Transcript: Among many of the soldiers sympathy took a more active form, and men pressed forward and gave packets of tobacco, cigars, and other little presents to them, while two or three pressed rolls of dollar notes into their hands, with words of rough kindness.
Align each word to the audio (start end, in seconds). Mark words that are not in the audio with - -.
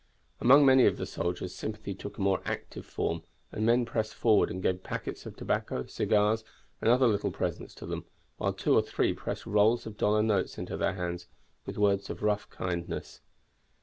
Among 0.39 0.65
many 0.65 0.87
of 0.87 0.97
the 0.97 1.05
soldiers 1.05 1.53
sympathy 1.53 1.93
took 1.93 2.17
a 2.17 2.21
more 2.23 2.41
active 2.43 2.87
form, 2.87 3.21
and 3.51 3.67
men 3.67 3.85
pressed 3.85 4.15
forward 4.15 4.49
and 4.49 4.59
gave 4.63 4.81
packets 4.81 5.27
of 5.27 5.35
tobacco, 5.35 5.85
cigars, 5.85 6.43
and 6.81 6.89
other 6.89 7.05
little 7.07 7.29
presents 7.29 7.75
to 7.75 7.85
them, 7.85 8.05
while 8.37 8.51
two 8.51 8.73
or 8.73 8.81
three 8.81 9.13
pressed 9.13 9.45
rolls 9.45 9.85
of 9.85 9.97
dollar 9.97 10.23
notes 10.23 10.57
into 10.57 10.75
their 10.75 10.93
hands, 10.95 11.27
with 11.67 11.77
words 11.77 12.09
of 12.09 12.23
rough 12.23 12.49
kindness. 12.49 13.21